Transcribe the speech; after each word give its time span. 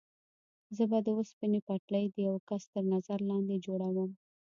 زه 0.75 0.83
به 0.91 0.99
د 1.05 1.07
اوسپنې 1.17 1.59
پټلۍ 1.67 2.05
د 2.09 2.15
یوه 2.27 2.41
کس 2.49 2.63
تر 2.73 2.83
نظر 2.93 3.19
لاندې 3.29 3.55
جوړوم. 3.65 4.09